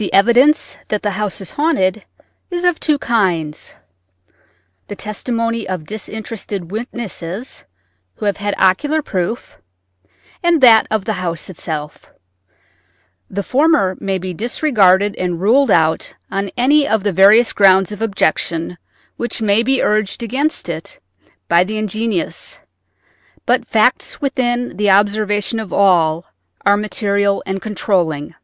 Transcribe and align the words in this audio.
The 0.00 0.12
evidence 0.14 0.76
that 0.90 1.02
the 1.02 1.10
house 1.10 1.40
is 1.40 1.50
haunted 1.50 2.04
is 2.52 2.62
of 2.62 2.78
two 2.78 2.98
kinds; 2.98 3.74
the 4.86 4.94
testimony 4.94 5.66
of 5.68 5.86
disinterested 5.86 6.70
witnesses 6.70 7.64
who 8.14 8.26
have 8.26 8.36
had 8.36 8.54
ocular 8.58 9.02
proof, 9.02 9.58
and 10.40 10.60
that 10.60 10.86
of 10.88 11.04
the 11.04 11.14
house 11.14 11.50
itself. 11.50 12.12
The 13.28 13.42
former 13.42 13.96
may 13.98 14.18
be 14.18 14.32
disregarded 14.32 15.16
and 15.16 15.40
ruled 15.40 15.68
out 15.72 16.14
on 16.30 16.52
any 16.56 16.86
of 16.86 17.02
the 17.02 17.12
various 17.12 17.52
grounds 17.52 17.90
of 17.90 18.00
objection 18.00 18.78
which 19.16 19.42
may 19.42 19.64
be 19.64 19.82
urged 19.82 20.22
against 20.22 20.68
it 20.68 21.00
by 21.48 21.64
the 21.64 21.76
ingenious; 21.76 22.60
but 23.46 23.66
facts 23.66 24.20
within 24.20 24.76
the 24.76 24.90
observation 24.90 25.58
of 25.58 25.72
all 25.72 26.24
are 26.64 26.76
material 26.76 27.42
and 27.46 27.60
controlling. 27.60 28.36